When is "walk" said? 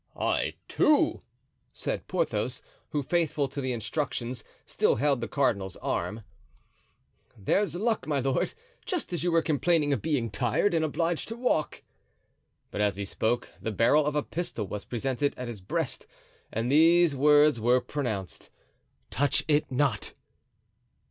11.35-11.83